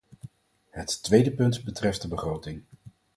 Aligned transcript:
Het 0.69 1.03
tweede 1.03 1.31
punt 1.33 1.63
betreft 1.63 2.01
de 2.01 2.07
begroting. 2.07 2.63